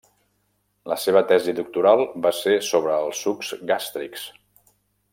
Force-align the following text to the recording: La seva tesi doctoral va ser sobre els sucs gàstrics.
La 0.91 0.95
seva 1.03 1.21
tesi 1.33 1.55
doctoral 1.59 2.01
va 2.25 2.33
ser 2.39 2.57
sobre 2.71 2.99
els 3.05 3.23
sucs 3.27 3.55
gàstrics. 3.73 4.29